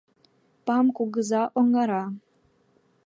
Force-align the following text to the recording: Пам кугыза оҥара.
Пам 0.65 0.85
кугыза 0.95 1.41
оҥара. 1.59 2.03